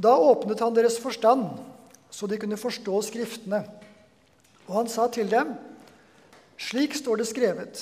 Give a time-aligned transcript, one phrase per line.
[0.00, 1.48] Da åpnet han deres forstand,
[2.10, 3.64] så de kunne forstå Skriftene.
[4.68, 5.52] Og han sa til dem,
[6.60, 7.80] slik står det skrevet,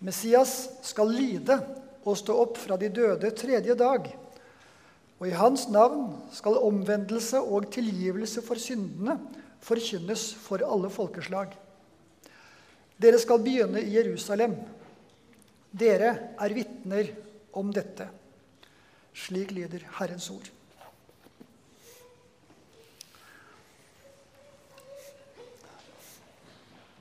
[0.00, 1.58] Messias skal lide
[2.08, 4.08] og stå opp fra de døde tredje dag.
[5.20, 9.18] Og i hans navn skal omvendelse og tilgivelse for syndene
[9.60, 11.52] forkynnes for alle folkeslag.
[13.00, 14.56] Dere skal begynne i Jerusalem.
[15.70, 17.12] Dere er vitner
[17.56, 18.08] om dette.
[19.16, 20.48] Slik lyder Herrens ord.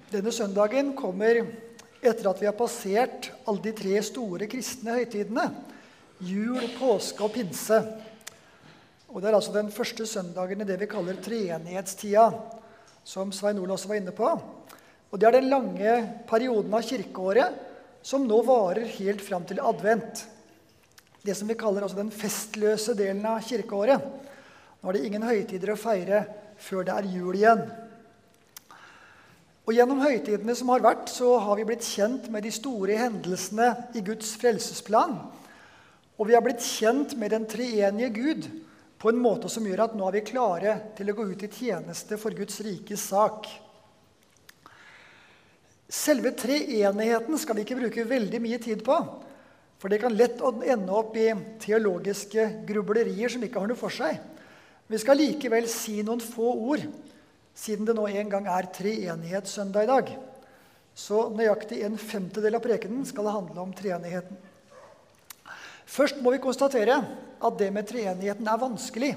[0.09, 1.44] Denne søndagen kommer
[2.02, 5.44] etter at vi har passert alle de tre store kristne høytidene
[6.26, 7.77] jul, påske og pinse.
[9.09, 12.26] Og Det er altså den første søndagen i det vi kaller treenighetstida,
[13.04, 14.32] som Svein Olav også var inne på.
[15.12, 17.54] Og Det er den lange perioden av kirkeåret
[18.02, 20.26] som nå varer helt fram til advent.
[21.21, 24.02] Det som vi kaller altså den festløse delen av kirkeåret.
[24.82, 26.23] Nå er det ingen høytider å feire
[26.57, 27.88] før det er jul igjen.
[29.70, 33.67] Og Gjennom høytidene som har vært, så har vi blitt kjent med de store hendelsene
[33.93, 35.12] i Guds frelsesplan.
[36.17, 38.47] Og vi har blitt kjent med den treenige Gud
[38.97, 41.51] på en måte som gjør at nå er vi klare til å gå ut i
[41.53, 43.45] tjeneste for Guds rikes sak.
[45.85, 48.97] Selve treenigheten skal vi ikke bruke veldig mye tid på.
[49.77, 51.29] For det kan lett ende opp i
[51.62, 54.17] teologiske grublerier som ikke har noe for seg.
[54.90, 56.90] Vi skal likevel si noen få ord
[57.58, 60.12] siden det nå en gang er treenighetssøndag i dag.
[60.96, 64.38] Så nøyaktig en femtedel av prekenen skal det handle om treenigheten.
[65.90, 67.00] Først må vi konstatere
[67.40, 69.14] at det med treenigheten er vanskelig.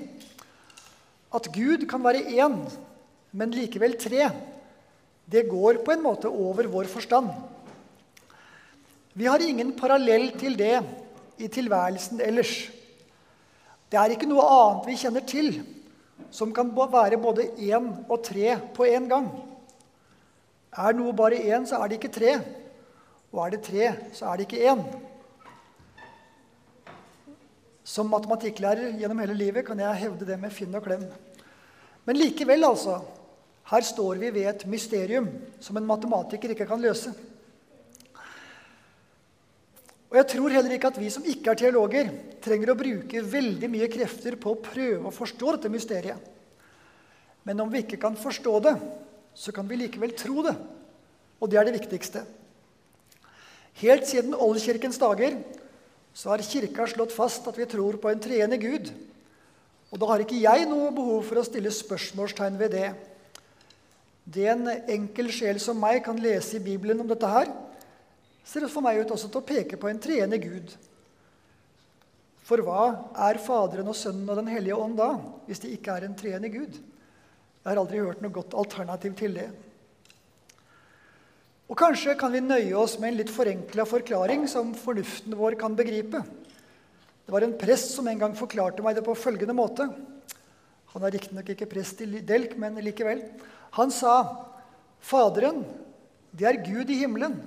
[1.33, 2.59] At Gud kan være én,
[3.33, 4.31] men likevel tre,
[5.33, 7.31] det går på en måte over vår forstand.
[9.13, 10.79] Vi har ingen parallell til det
[11.43, 12.71] i tilværelsen ellers.
[13.93, 15.51] Det er ikke noe annet vi kjenner til
[16.31, 19.31] som kan være både én og tre på én gang.
[20.73, 22.36] Er noe bare én, så er det ikke tre.
[23.33, 24.85] Og er det tre, så er det ikke én.
[27.85, 31.05] Som matematikklærer gjennom hele livet kan jeg hevde det med finn og klem.
[32.05, 33.01] Men likevel, altså.
[33.70, 35.29] Her står vi ved et mysterium
[35.61, 37.13] som en matematiker ikke kan løse.
[40.12, 42.11] Og jeg tror heller ikke at vi som ikke er teologer,
[42.45, 46.20] trenger å bruke veldig mye krefter på å prøve å forstå dette mysteriet.
[47.48, 48.74] Men om vi ikke kan forstå det,
[49.33, 50.52] så kan vi likevel tro det.
[51.40, 52.27] Og det er det viktigste.
[53.80, 55.40] Helt siden oldkirkens dager
[56.12, 58.92] så har Kirka slått fast at vi tror på en treende Gud.
[59.89, 62.92] Og da har ikke jeg noe behov for å stille spørsmålstegn ved det.
[64.29, 67.48] Det en enkel sjel som meg kan lese i Bibelen om dette her,
[68.45, 70.75] ser det for meg ut også til å peke på en treende Gud.
[72.42, 72.86] For hva
[73.29, 75.13] er Faderen og Sønnen og Den hellige ånd da,
[75.47, 76.75] hvis de ikke er en treende Gud?
[77.63, 79.47] Jeg har aldri hørt noe godt alternativ til det.
[81.70, 85.77] Og kanskje kan vi nøye oss med en litt forenkla forklaring som fornuften vår kan
[85.79, 86.20] begripe.
[87.23, 89.86] Det var en prest som en gang forklarte meg det på følgende måte.
[90.92, 93.23] Han er riktignok ikke prest i Delk, men likevel.
[93.79, 94.17] Han sa
[95.03, 95.63] Faderen,
[96.36, 97.39] det er Gud i himmelen.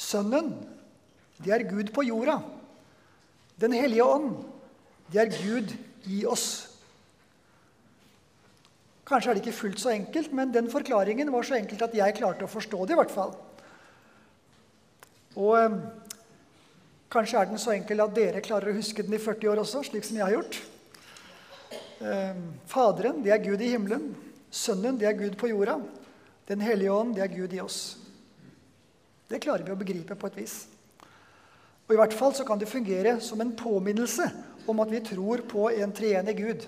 [0.00, 0.54] Sønnen,
[1.44, 2.38] det er Gud på jorda.
[3.60, 4.32] Den hellige ånd,
[5.12, 5.74] det er Gud
[6.08, 6.48] i oss.
[9.10, 12.16] Kanskje er det ikke fullt så enkelt, men den forklaringen var så enkelt at jeg
[12.16, 12.94] klarte å forstå det.
[12.94, 13.34] i hvert fall.
[15.36, 15.78] Og eh,
[17.10, 19.82] kanskje er den så enkel at dere klarer å huske den i 40 år også,
[19.90, 20.60] slik som jeg har gjort.
[22.00, 24.12] Eh, Faderen, det er Gud i himmelen.
[24.50, 25.80] Sønnen, det er Gud på jorda.
[26.48, 27.99] Den hellige ånd, det er Gud i oss.
[29.30, 30.54] Det klarer vi å begripe på et vis.
[31.86, 34.26] Og I hvert fall så kan det fungere som en påminnelse
[34.70, 36.66] om at vi tror på en treenig Gud.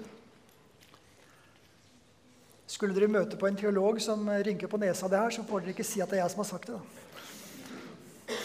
[2.71, 5.75] Skulle dere møte på en teolog som rynker på nesa det her, så får dere
[5.75, 6.79] ikke si at det er jeg som har sagt det.
[6.79, 8.39] da.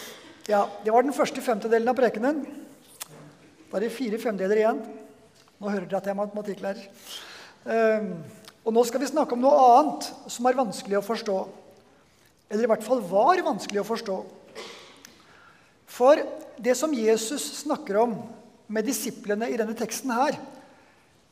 [0.48, 2.42] Ja, Det var den første femtedelen av prekenen.
[3.68, 4.82] Da er det fire femdeler igjen.
[5.60, 6.84] Nå hører dere at jeg er matematikklærer.
[7.68, 8.12] Um,
[8.64, 11.36] og nå skal vi snakke om noe annet som er vanskelig å forstå.
[12.48, 14.18] Eller i hvert fall var vanskelig å forstå.
[15.88, 16.20] For
[16.60, 18.16] det som Jesus snakker om
[18.72, 20.36] med disiplene i denne teksten her,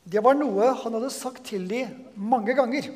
[0.06, 2.92] det var noe han hadde sagt til dem mange ganger.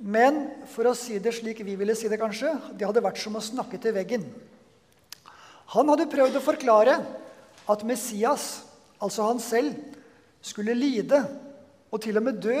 [0.00, 3.36] Men for å si det slik vi ville si det, kanskje, det hadde vært som
[3.36, 4.24] å snakke til veggen.
[5.76, 6.96] Han hadde prøvd å forklare
[7.70, 8.64] at Messias,
[8.98, 9.76] altså han selv,
[10.40, 11.20] skulle lide
[11.92, 12.56] og til og med dø,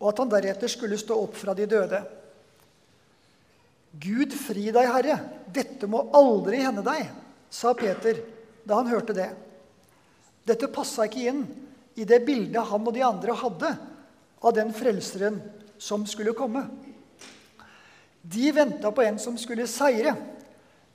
[0.00, 2.02] og at han deretter skulle stå opp fra de døde.
[3.90, 5.16] Gud fri deg, Herre,
[5.50, 7.08] dette må aldri hende deg,
[7.50, 8.20] sa Peter
[8.62, 9.30] da han hørte det.
[10.46, 11.42] Dette passa ikke inn
[11.98, 13.72] i det bildet han og de andre hadde
[14.40, 15.40] av den frelseren
[15.80, 16.62] som skulle komme.
[18.22, 20.14] De venta på en som skulle seire,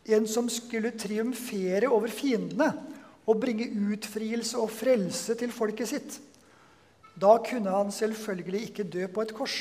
[0.05, 2.69] en som skulle triumfere over fiendene
[3.25, 6.19] og bringe utfrielse og frelse til folket sitt.
[7.17, 9.57] Da kunne han selvfølgelig ikke dø på et kors.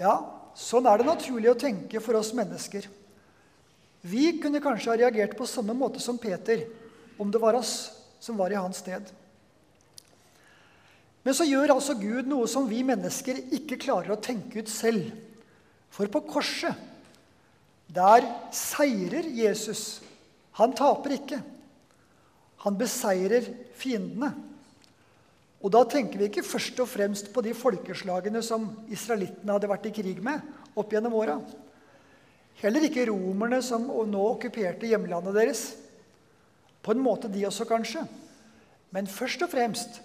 [0.00, 0.16] Ja,
[0.56, 2.88] sånn er det naturlig å tenke for oss mennesker.
[4.06, 6.64] Vi kunne kanskje ha reagert på samme måte som Peter
[7.20, 7.90] om det var oss
[8.22, 9.04] som var i hans sted.
[11.26, 15.08] Men så gjør altså Gud noe som vi mennesker ikke klarer å tenke ut selv.
[15.90, 16.74] For på korset,
[17.90, 20.00] der seirer Jesus.
[20.58, 21.40] Han taper ikke.
[22.62, 23.48] Han beseirer
[23.78, 24.32] fiendene.
[25.64, 29.88] Og da tenker vi ikke først og fremst på de folkeslagene som israelittene hadde vært
[29.88, 30.44] i krig med
[30.76, 31.38] opp gjennom åra.
[32.60, 35.64] Heller ikke romerne som nå okkuperte hjemlandet deres.
[36.84, 38.04] På en måte de også, kanskje.
[38.94, 40.00] Men først og fremst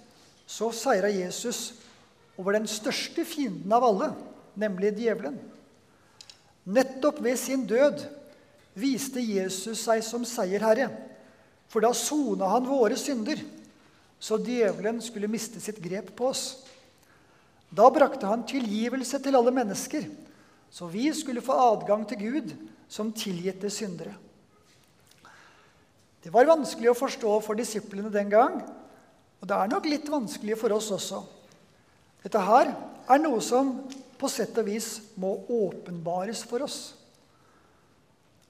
[0.50, 1.75] så seira Jesus
[2.39, 4.09] over den største fienden av alle,
[4.59, 5.38] nemlig djevelen.
[6.71, 8.04] Nettopp ved sin død
[8.77, 10.89] viste Jesus seg som seierherre.
[11.71, 13.39] For da sona han våre synder
[14.21, 16.62] så djevelen skulle miste sitt grep på oss.
[17.73, 20.06] Da brakte han tilgivelse til alle mennesker,
[20.71, 22.53] så vi skulle få adgang til Gud
[22.91, 24.13] som tilgitte syndere.
[26.21, 28.59] Det var vanskelig å forstå for disiplene den gang,
[29.41, 31.23] og det er nok litt vanskelig for oss også.
[32.21, 32.75] Dette her
[33.09, 33.73] er noe som
[34.21, 36.91] på sett og vis må åpenbares for oss.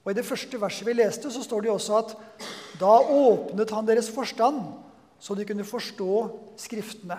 [0.02, 2.16] Og I det første verset vi leste, så står det jo også at
[2.76, 4.60] da åpnet han deres forstand
[5.22, 6.14] så de kunne forstå
[6.58, 7.16] Skriftene.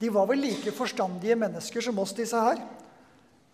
[0.00, 2.58] De var vel like forstandige mennesker som oss, disse her.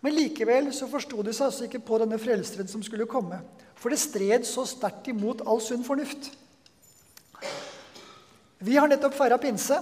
[0.01, 3.41] Men likevel så forsto de seg altså ikke på denne frelseren som skulle komme.
[3.77, 6.31] For det stred så sterkt imot all sunn fornuft.
[8.59, 9.77] Vi har nettopp feira pinse,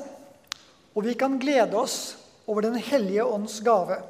[0.93, 2.17] og vi kan glede oss
[2.47, 4.01] over Den hellige ånds gave.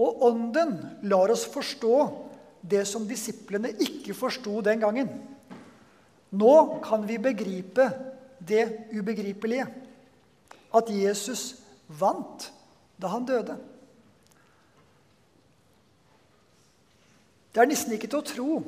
[0.00, 0.76] Og Ånden
[1.12, 1.94] lar oss forstå
[2.60, 5.12] det som disiplene ikke forsto den gangen.
[6.30, 6.54] Nå
[6.84, 7.88] kan vi begripe
[8.38, 9.66] det ubegripelige.
[10.74, 11.56] At Jesus
[11.88, 12.52] vant
[13.00, 13.56] da han døde.
[17.50, 18.60] Det er nesten ikke til å tro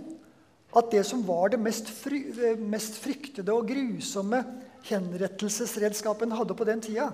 [0.74, 2.24] at det som var det mest, fry,
[2.58, 4.40] mest fryktede og grusomme
[4.88, 7.10] henrettelsesredskapen hadde på den tida,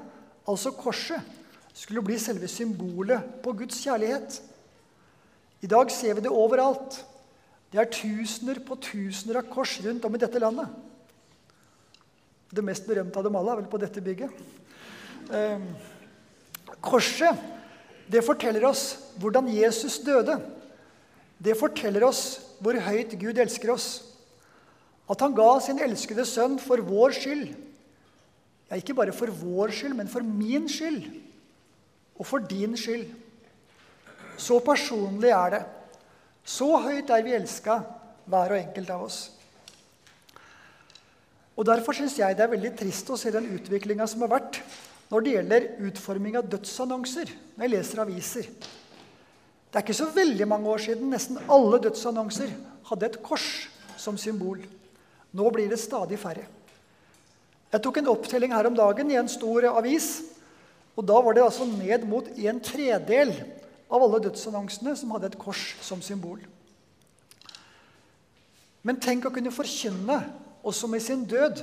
[0.49, 1.21] altså korset,
[1.75, 4.39] skulle bli selve symbolet på Guds kjærlighet.
[5.63, 6.97] I dag ser vi det overalt.
[7.69, 10.71] Det er tusener på tusener av kors rundt om i dette landet.
[12.49, 14.43] Det mest berømte av dem alle er vel på dette bygget.
[15.29, 15.65] Eh,
[16.81, 17.45] korset
[18.09, 20.39] det forteller oss hvordan Jesus døde.
[21.39, 23.89] Det forteller oss hvor høyt Gud elsker oss.
[25.09, 27.51] At han ga sin elskede sønn for vår skyld.
[28.69, 31.05] Ja, ikke bare for vår skyld, men for min skyld.
[32.19, 33.07] Og for din skyld.
[34.41, 35.63] Så personlig er det.
[36.49, 37.83] Så høyt er vi elska,
[38.29, 39.19] hver og enkelt av oss.
[41.59, 44.61] Og Derfor syns jeg det er veldig trist å se den utviklinga som har vært
[45.11, 48.49] når det gjelder utforming av dødsannonser når jeg leser aviser.
[49.69, 52.53] Det er ikke så veldig mange år siden nesten alle dødsannonser
[52.89, 53.49] hadde et kors
[54.01, 54.63] som symbol.
[55.37, 56.47] Nå blir det stadig færre.
[57.69, 60.23] Jeg tok en opptelling her om dagen i en stor avis.
[60.97, 63.35] og Da var det altså ned mot en tredel
[63.89, 66.41] av alle dødsannonsene som hadde et kors som symbol.
[68.87, 70.21] Men tenk å kunne forkynne,
[70.67, 71.63] også med sin død,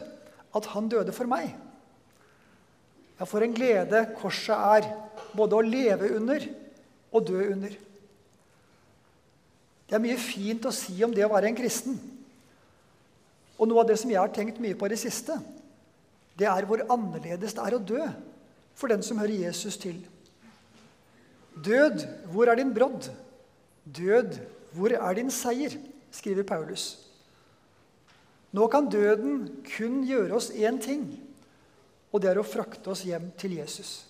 [0.56, 1.52] at han døde for meg.
[3.20, 4.88] Ja, for en glede korset er,
[5.36, 6.46] både å leve under
[7.16, 7.76] og dø under.
[9.86, 12.00] Det er mye fint å si om det å være en kristen.
[13.56, 15.38] Og noe av det som jeg har tenkt mye på i det siste,
[16.36, 18.02] det er hvor annerledes det er å dø
[18.76, 20.02] for den som hører Jesus til.
[21.56, 23.10] Død, hvor er din brodd?
[23.86, 24.40] Død,
[24.76, 25.78] hvor er din seier?
[26.12, 26.98] skriver Paulus.
[28.56, 31.10] Nå kan døden kun gjøre oss én ting,
[32.12, 34.06] og det er å frakte oss hjem til Jesus.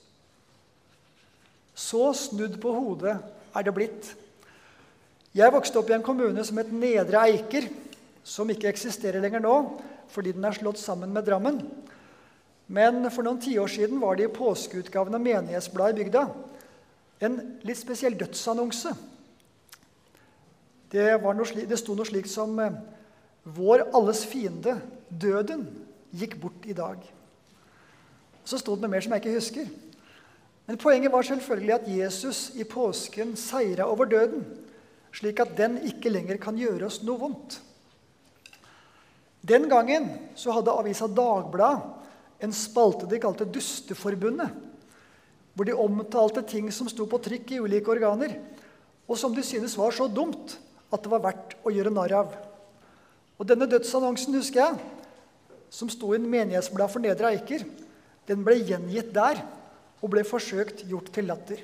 [1.73, 3.15] Så snudd på hodet
[3.55, 4.11] er det blitt.
[5.35, 7.65] Jeg vokste opp i en kommune som het Nedre Eiker,
[8.23, 9.57] som ikke eksisterer lenger nå
[10.13, 11.57] fordi den er slått sammen med Drammen.
[12.71, 16.21] Men for noen tiår siden var det i påskeutgaven av Menighetsbladet i bygda
[17.23, 18.91] en litt spesiell dødsannonse.
[20.91, 21.05] Det,
[21.49, 22.75] slik, det sto noe slikt som eh,
[23.45, 24.79] 'Vår alles fiende,
[25.09, 25.67] døden,
[26.11, 27.03] gikk bort i dag'.
[28.45, 29.67] Så sto det noe mer som jeg ikke husker.
[30.65, 34.45] Men poenget var selvfølgelig at Jesus i påsken seira over døden,
[35.13, 37.59] slik at den ikke lenger kan gjøre oss noe vondt.
[39.45, 41.83] Den gangen så hadde avisa Dagbladet
[42.41, 44.49] en spalte de kalte Dusteforbundet.
[45.55, 48.35] Hvor de omtalte ting som sto på trykk i ulike organer,
[49.07, 50.57] og som de syntes var så dumt
[50.91, 52.35] at det var verdt å gjøre narr av.
[53.39, 54.79] Og denne dødsannonsen husker jeg,
[55.71, 57.65] som sto i en menighetsblad for Nedre Eiker,
[58.25, 59.41] den ble gjengitt der
[60.01, 61.61] og ble forsøkt gjort til latter.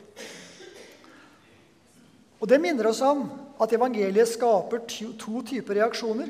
[2.41, 3.27] Og Det minner oss om
[3.61, 6.29] at evangeliet skaper to typer reaksjoner.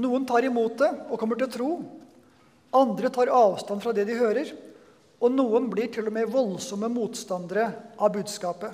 [0.00, 1.72] Noen tar imot det og kommer til tro.
[2.72, 4.48] Andre tar avstand fra det de hører.
[5.22, 8.72] Og noen blir til og med voldsomme motstandere av budskapet.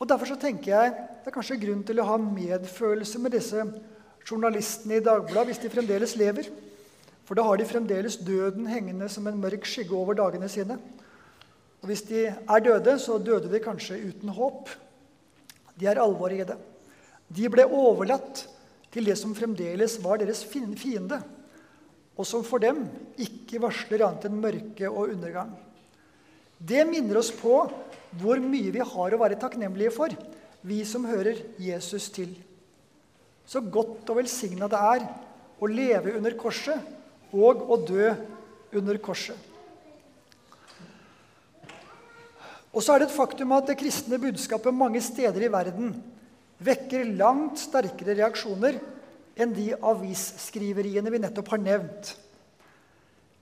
[0.00, 3.64] Og Derfor så tenker jeg det er kanskje grunn til å ha medfølelse med disse
[4.24, 6.48] journalistene i Dagbladet hvis de fremdeles lever.
[7.28, 10.78] For da har de fremdeles døden hengende som en mørk skygge over dagene sine.
[11.80, 14.72] Og hvis de er døde, så døde de kanskje uten håp.
[15.80, 16.56] De er alvoret i det.
[17.30, 18.42] De ble overlatt
[18.90, 21.20] til det som fremdeles var deres fiende,
[22.20, 22.82] og som for dem
[23.20, 25.54] ikke varsler annet enn mørke og undergang.
[26.60, 27.62] Det minner oss på
[28.20, 30.12] hvor mye vi har å være takknemlige for,
[30.60, 32.34] vi som hører Jesus til.
[33.48, 35.06] Så godt og velsigna det er
[35.60, 38.10] å leve under korset og å dø
[38.76, 39.38] under korset.
[42.70, 45.94] Og så er det et faktum at det kristne budskapet mange steder i verden
[46.62, 48.76] vekker langt sterkere reaksjoner
[49.40, 52.12] enn de avisskriveriene vi nettopp har nevnt.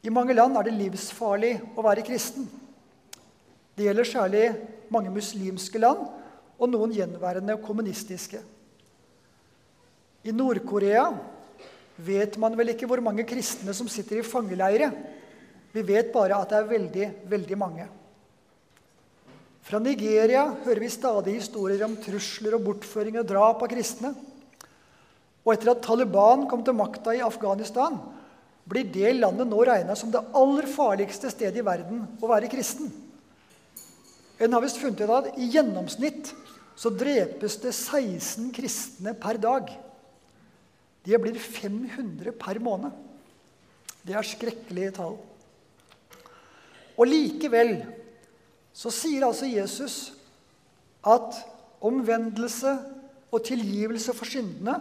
[0.06, 2.46] I mange land er det livsfarlig å være kristen.
[3.74, 4.44] Det gjelder særlig
[4.94, 6.06] mange muslimske land
[6.58, 8.40] og noen gjenværende kommunistiske.
[10.26, 11.04] I Nord-Korea
[11.98, 14.90] vet man vel ikke hvor mange kristne som sitter i fangeleire.
[15.74, 17.86] Vi vet bare at det er veldig, veldig mange.
[19.68, 24.14] Fra Nigeria hører vi stadig historier om trusler og bortføring og drap av kristne.
[25.48, 27.96] Og etter at Taliban kom til makta i Afghanistan,
[28.68, 32.90] blir det landet nå regna som det aller farligste stedet i verden å være kristen.
[34.36, 36.34] En har visst funnet ut at i gjennomsnitt
[36.78, 39.72] så drepes det 16 kristne per dag.
[41.08, 42.92] Det blir 500 per måned.
[44.04, 45.16] Det er skrekkelige tall.
[46.98, 47.72] Og likevel
[48.76, 49.96] så sier altså Jesus
[51.08, 51.40] at
[51.80, 52.76] omvendelse
[53.32, 54.76] og tilgivelse for syndene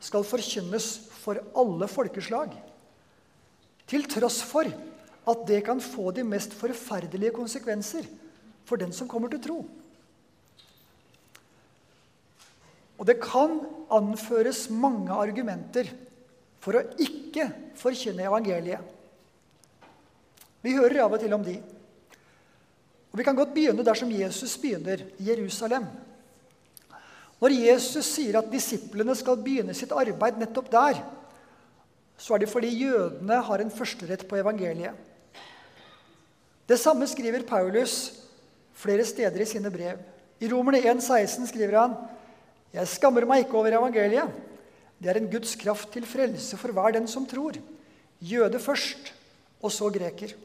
[0.00, 0.88] skal forkynnes
[1.20, 2.54] for alle folkeslag.
[3.90, 4.68] Til tross for
[5.30, 8.08] at det kan få de mest forferdelige konsekvenser
[8.64, 9.58] for den som kommer til tro.
[13.00, 15.88] Og det kan anføres mange argumenter
[16.60, 17.48] for å ikke
[17.80, 18.80] forkynne evangeliet.
[20.60, 21.56] Vi hører av og til om de.
[23.10, 25.88] Og Vi kan godt begynne der som Jesus begynner, i Jerusalem.
[27.40, 31.00] Når Jesus sier at disiplene skal begynne sitt arbeid nettopp der,
[32.20, 34.92] så er det fordi jødene har en førsterett på evangeliet.
[36.68, 38.12] Det samme skriver Paulus
[38.76, 39.98] flere steder i sine brev.
[40.40, 41.96] I Romerne 1,16 skriver han
[42.72, 44.28] Jeg skammer meg ikke over evangeliet.
[45.00, 47.56] Det er en Guds kraft til frelse for hver den som tror.
[48.20, 49.14] Jøde først,
[49.62, 50.36] og så greker.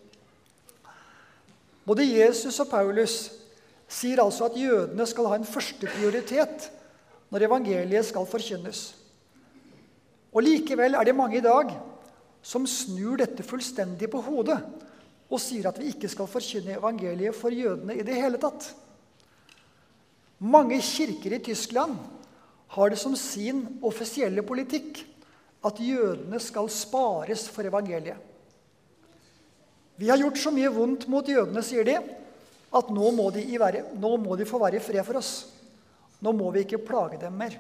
[1.86, 3.18] Både Jesus og Paulus
[3.92, 6.72] sier altså at jødene skal ha en førsteprioritet
[7.34, 8.88] når evangeliet skal forkynnes.
[10.36, 11.72] Og Likevel er det mange i dag
[12.46, 14.60] som snur dette fullstendig på hodet
[15.26, 18.68] og sier at vi ikke skal forkynne evangeliet for jødene i det hele tatt.
[20.46, 21.96] Mange kirker i Tyskland
[22.76, 25.02] har det som sin offisielle politikk
[25.66, 28.20] at jødene skal spares for evangeliet.
[29.96, 31.96] Vi har gjort så mye vondt mot jødene, sier de,
[32.76, 35.46] at nå må de, være, nå må de få være i fred for oss.
[36.24, 37.58] Nå må vi ikke plage dem mer.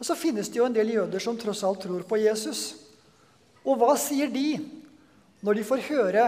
[0.00, 2.62] Og Så finnes det jo en del jøder som tross alt tror på Jesus.
[3.64, 4.56] Og hva sier de
[5.44, 6.24] når de får høre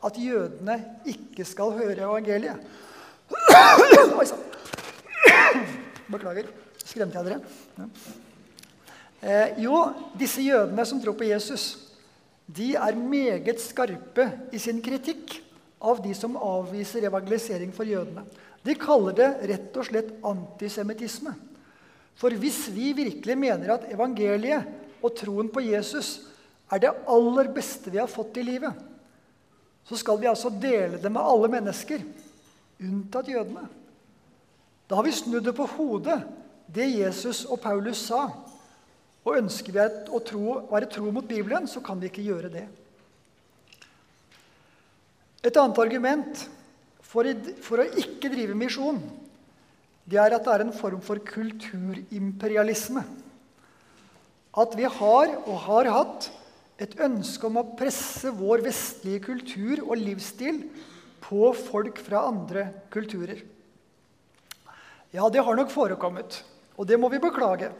[0.00, 0.78] at jødene
[1.12, 2.64] ikke skal høre evangeliet?
[4.18, 4.46] Oi sann.
[6.10, 6.48] Beklager.
[6.80, 7.40] Skremte jeg dere?
[7.76, 7.86] Ja.
[9.20, 9.76] Eh, jo,
[10.16, 11.74] disse jødene som tror på Jesus,
[12.48, 15.36] de er meget skarpe i sin kritikk
[15.80, 18.24] av de som avviser evangelisering for jødene.
[18.66, 21.32] De kaller det rett og slett antisemittisme.
[22.20, 26.18] For hvis vi virkelig mener at evangeliet og troen på Jesus
[26.70, 28.74] er det aller beste vi har fått i livet,
[29.88, 32.04] så skal vi altså dele det med alle mennesker,
[32.84, 33.64] unntatt jødene.
[34.86, 36.20] Da har vi snudd det på hodet,
[36.70, 38.28] det Jesus og Paulus sa.
[39.24, 42.64] Og ønsker vi å tro, være tro mot Bibelen, så kan vi ikke gjøre det.
[45.40, 46.46] Et annet argument
[47.10, 47.26] for,
[47.64, 49.02] for å ikke drive misjon
[50.10, 53.04] det er at det er en form for kulturimperialisme.
[54.50, 56.24] at vi har og har hatt
[56.82, 60.64] et ønske om å presse vår vestlige kultur og livsstil
[61.22, 63.44] på folk fra andre kulturer.
[65.14, 66.40] Ja, det har nok forekommet,
[66.74, 67.70] og det må vi beklage.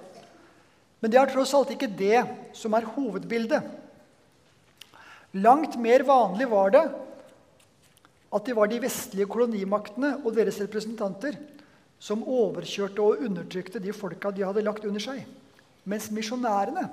[1.01, 2.23] Men det er tross alt ikke det
[2.55, 3.67] som er hovedbildet.
[5.43, 6.85] Langt mer vanlig var det
[8.31, 11.39] at det var de vestlige kolonimaktene og deres representanter
[12.01, 15.25] som overkjørte og undertrykte de folka de hadde lagt under seg.
[15.85, 16.87] Mens misjonærene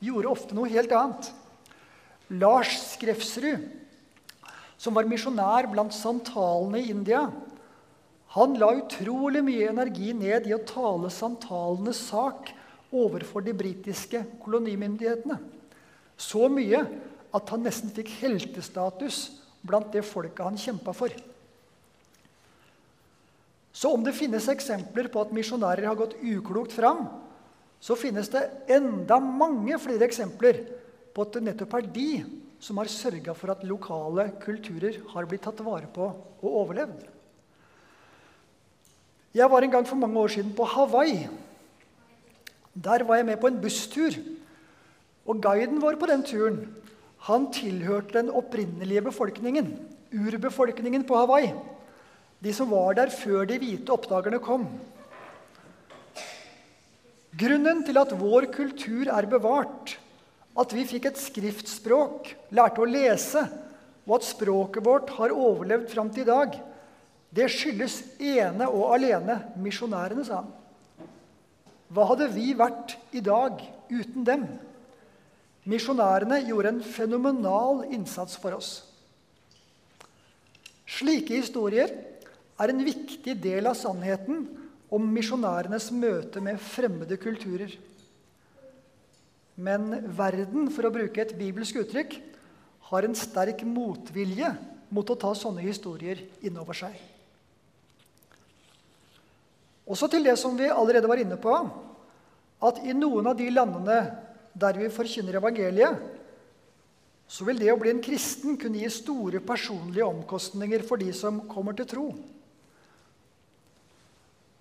[0.00, 1.28] gjorde ofte noe helt annet.
[2.30, 3.68] Lars Skrefsrud,
[4.80, 7.26] som var misjonær blant santalene i India,
[8.34, 12.52] han la utrolig mye energi ned i å tale santalenes sak
[12.94, 15.36] overfor de britiske kolonimyndighetene.
[16.14, 16.84] Så mye
[17.34, 19.18] at han nesten fikk heltestatus
[19.66, 21.14] blant det folket han kjempa for.
[23.72, 27.06] Så om det finnes eksempler på at misjonærer har gått uklokt fram,
[27.80, 28.42] så finnes det
[28.76, 30.64] enda mange flere eksempler
[31.14, 32.10] på at det nettopp er de
[32.60, 37.06] som har sørga for at lokale kulturer har blitt tatt vare på og overlevd.
[39.32, 41.28] Jeg var en gang for mange år siden på Hawaii.
[42.74, 44.16] Der var jeg med på en busstur.
[45.24, 46.60] Og guiden vår på den turen
[47.26, 49.74] han tilhørte den opprinnelige befolkningen,
[50.12, 51.52] urbefolkningen på Hawaii.
[52.40, 54.64] De som var der før de hvite oppdagerne kom.
[57.40, 59.98] Grunnen til at vår kultur er bevart,
[60.58, 63.44] at vi fikk et skriftspråk, lærte å lese,
[64.08, 66.56] og at språket vårt har overlevd fram til i dag,
[67.30, 70.50] det skyldes ene og alene misjonærene, sa han.
[71.90, 74.48] Hva hadde vi vært i dag uten dem?
[75.70, 78.70] Misjonærene gjorde en fenomenal innsats for oss.
[80.90, 81.92] Slike historier
[82.60, 84.48] er en viktig del av sannheten
[84.90, 87.76] om misjonærenes møte med fremmede kulturer.
[89.60, 92.16] Men verden, for å bruke et bibelsk uttrykk,
[92.90, 94.50] har en sterk motvilje
[94.90, 96.96] mot å ta sånne historier inn over seg.
[99.90, 101.54] Også til det som vi allerede var inne på,
[102.60, 104.00] at i noen av de landene
[104.60, 106.00] der vi forkynner evangeliet,
[107.30, 111.44] så vil det å bli en kristen kunne gi store personlige omkostninger for de som
[111.50, 112.06] kommer til tro.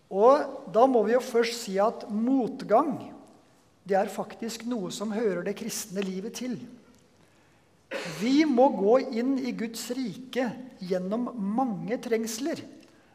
[0.10, 2.94] Og da må vi jo først si at motgang
[3.90, 6.60] det er faktisk noe som hører det kristne livet til.
[8.20, 10.46] Vi må gå inn i Guds rike
[10.86, 12.62] gjennom mange trengsler,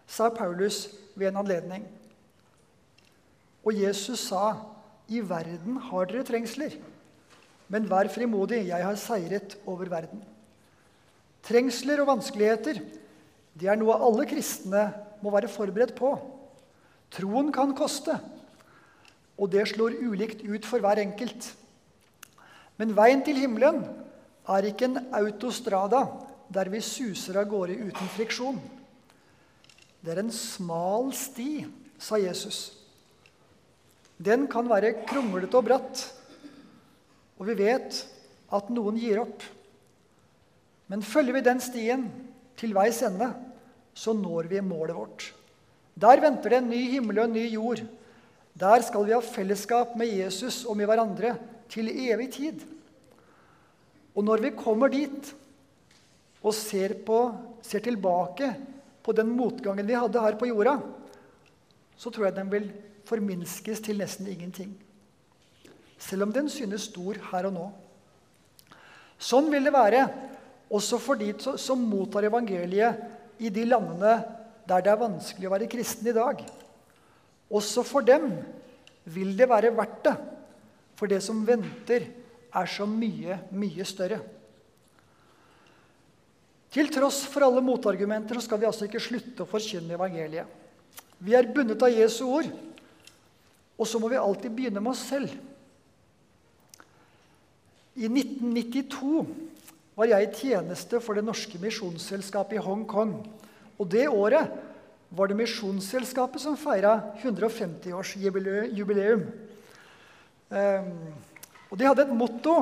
[0.06, 1.84] sa Paulus ved en anledning.
[3.62, 4.73] Og Jesus sa
[5.08, 6.76] i verden har dere trengsler,
[7.68, 10.22] men vær frimodig, jeg har seiret over verden.
[11.44, 12.80] Trengsler og vanskeligheter
[13.54, 14.86] det er noe alle kristne
[15.22, 16.14] må være forberedt på.
[17.14, 18.16] Troen kan koste,
[19.38, 21.52] og det slår ulikt ut for hver enkelt.
[22.80, 23.84] Men veien til himmelen
[24.50, 26.02] er ikke en autostrada
[26.54, 28.58] der vi suser av gårde uten friksjon.
[30.04, 31.64] Det er en smal sti,
[31.98, 32.83] sa Jesus
[34.22, 36.04] den kan være kronglete og bratt.
[37.40, 38.00] Og vi vet
[38.54, 39.42] at noen gir opp.
[40.90, 42.06] Men følger vi den stien
[42.60, 43.32] til veis ende,
[43.94, 45.30] så når vi målet vårt.
[45.94, 47.82] Der venter det en ny himmel og en ny jord.
[48.54, 51.34] Der skal vi ha fellesskap med Jesus og med hverandre
[51.70, 52.62] til evig tid.
[54.14, 55.32] Og når vi kommer dit
[56.44, 57.18] og ser, på,
[57.64, 58.52] ser tilbake
[59.02, 60.76] på den motgangen vi hadde her på jorda,
[61.96, 62.68] så tror jeg den vil
[63.08, 64.74] forminskes til nesten ingenting.
[65.98, 67.66] Selv om den synes stor her og nå.
[69.20, 70.04] Sånn vil det være
[70.74, 74.16] også for de som mottar evangeliet i de landene
[74.64, 76.40] der det er vanskelig å være kristen i dag.
[77.52, 78.30] Også for dem
[79.12, 80.14] vil det være verdt det,
[80.96, 82.06] for det som venter,
[82.54, 84.20] er så mye, mye større.
[86.74, 90.46] Til tross for alle motargumenter skal vi altså ikke slutte å forkynne evangeliet.
[91.22, 92.48] Vi er bundet av Jesu ord.
[93.78, 95.30] Og så må vi alltid begynne med oss selv.
[97.94, 99.26] I 1992
[99.94, 103.12] var jeg i tjeneste for Det norske misjonsselskapet i Hongkong.
[103.78, 104.50] Og det året
[105.14, 109.22] var det Misjonsselskapet som feira 150-årsjubileum.
[110.50, 111.14] Ehm,
[111.70, 112.54] og de hadde et motto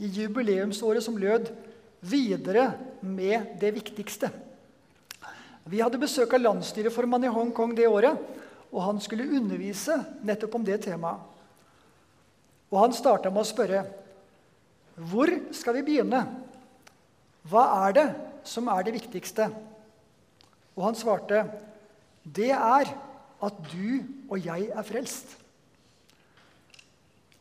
[0.00, 1.50] i jubileumsåret som lød
[2.00, 2.72] 'Videre
[3.02, 4.30] med det viktigste'.
[5.68, 8.16] Vi hadde besøk av landsstyreformannen i Hongkong det året.
[8.70, 11.26] Og han skulle undervise nettopp om det temaet.
[12.70, 13.82] Og han starta med å spørre
[15.10, 16.20] hvor skal vi begynne?
[17.48, 18.06] Hva er det
[18.46, 19.48] som er det viktigste?
[20.76, 21.44] Og han svarte
[22.20, 22.90] det er
[23.40, 25.32] at du og jeg er frelst.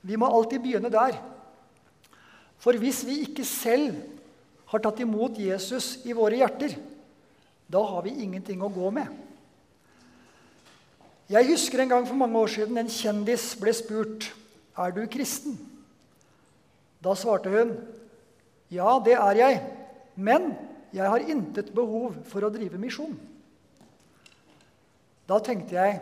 [0.01, 1.17] Vi må alltid begynne der.
[2.59, 3.97] For hvis vi ikke selv
[4.71, 6.75] har tatt imot Jesus i våre hjerter,
[7.69, 9.07] da har vi ingenting å gå med.
[11.29, 14.31] Jeg husker en gang for mange år siden en kjendis ble spurt
[14.79, 15.59] er du kristen.
[17.03, 17.75] Da svarte hun
[18.73, 19.59] ja, det er jeg,
[20.17, 20.51] men
[20.93, 23.13] jeg har intet behov for å drive misjon.
[25.29, 25.99] Da tenkte jeg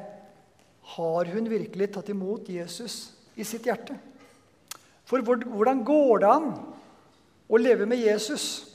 [0.96, 3.96] har hun virkelig tatt imot Jesus i sitt hjerte?
[5.08, 6.50] For hvordan går det an
[7.48, 8.68] å leve med Jesus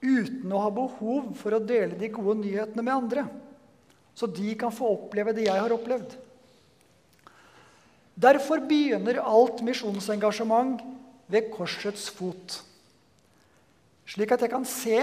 [0.00, 3.24] uten å ha behov for å dele de gode nyhetene med andre,
[4.14, 6.14] så de kan få oppleve det jeg har opplevd?
[8.14, 10.82] Derfor begynner alt misjonsengasjement
[11.26, 12.60] ved korsets fot.
[14.06, 15.00] Slik at jeg kan se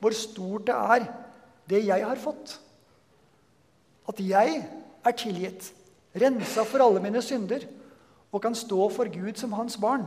[0.00, 1.06] hvor stort det er,
[1.70, 2.58] det jeg har fått.
[4.08, 4.60] At jeg
[5.04, 5.70] er tilgitt,
[6.12, 7.64] rensa for alle mine synder
[8.30, 10.04] og kan stå for Gud som hans barn.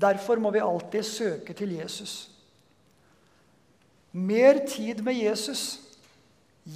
[0.00, 2.30] Derfor må vi alltid søke til Jesus.
[4.12, 5.89] Mer tid med Jesus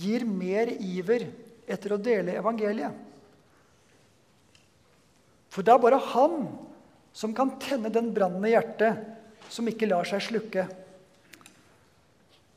[0.00, 1.28] gir mer iver
[1.70, 2.92] etter å dele evangeliet.
[5.54, 6.48] For det er bare han
[7.14, 9.04] som kan tenne den brannen i hjertet
[9.52, 10.66] som ikke lar seg slukke.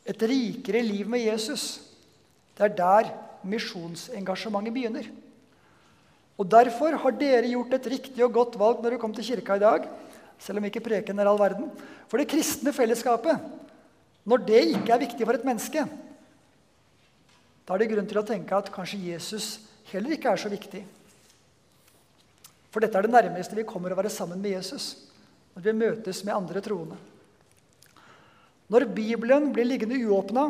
[0.08, 1.78] Et rikere liv med Jesus,
[2.58, 3.12] det er der
[3.48, 5.10] misjonsengasjementet begynner.
[6.38, 9.58] Og Derfor har dere gjort et riktig og godt valg når dere kom til kirka
[9.58, 9.88] i dag.
[10.42, 11.70] Selv om ikke preken er all verden.
[12.10, 13.42] For det kristne fellesskapet,
[14.28, 15.86] når det ikke er viktig for et menneske,
[17.68, 19.58] da er det grunn til å tenke at kanskje Jesus
[19.92, 20.86] heller ikke er så viktig.
[22.72, 24.94] For dette er det nærmeste vi kommer å være sammen med Jesus.
[25.56, 26.96] Når vi møtes med andre troende.
[28.72, 30.50] Når Bibelen blir liggende uåpna,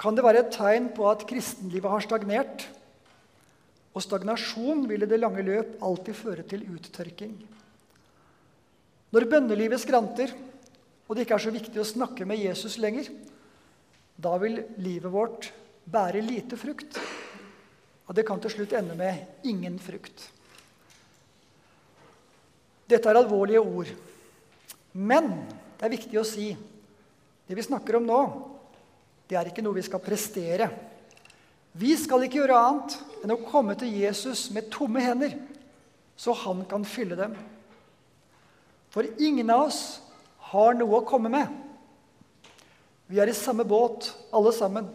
[0.00, 2.66] kan det være et tegn på at kristenlivet har stagnert
[3.90, 7.34] og stagnasjon vil i det lange løp alltid føre til uttørking.
[9.10, 10.30] Når bønnelivet skranter,
[11.08, 13.08] og det ikke er så viktig å snakke med Jesus lenger,
[14.20, 15.50] da vil livet vårt
[15.90, 16.98] bære lite frukt.
[18.08, 20.28] Og det kan til slutt ende med ingen frukt.
[22.90, 23.90] Dette er alvorlige ord.
[24.92, 25.30] Men
[25.78, 26.50] det er viktig å si
[27.46, 28.20] det vi snakker om nå,
[29.30, 30.66] det er ikke noe vi skal prestere.
[31.78, 35.36] Vi skal ikke gjøre annet enn å komme til Jesus med tomme hender,
[36.18, 37.34] så han kan fylle dem.
[38.90, 39.82] For ingen av oss
[40.50, 41.46] har noe å komme med.
[43.10, 44.86] Vi er i samme båt, alle sammen.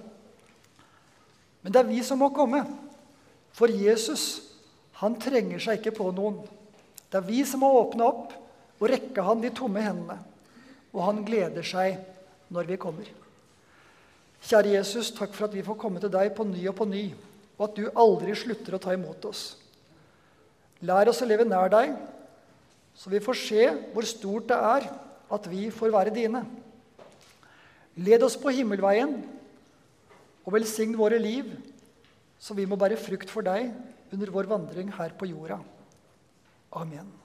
[1.66, 2.62] Men det er vi som må komme.
[3.58, 4.46] For Jesus,
[5.02, 6.38] han trenger seg ikke på noen.
[7.10, 8.36] Det er vi som må åpne opp
[8.78, 10.20] og rekke han de tomme hendene.
[10.94, 11.98] Og han gleder seg
[12.54, 13.08] når vi kommer.
[14.46, 17.08] Kjære Jesus, takk for at vi får komme til deg på ny og på ny
[17.56, 19.56] og at du aldri slutter å ta imot oss.
[20.86, 21.94] Lær oss å leve nær deg,
[22.96, 24.90] så vi får se hvor stort det er
[25.36, 26.44] at vi får være dine.
[27.96, 29.16] Led oss på himmelveien
[30.46, 31.50] og velsign våre liv,
[32.38, 33.72] så vi må bære frukt for deg
[34.14, 35.60] under vår vandring her på jorda.
[36.76, 37.25] Amen.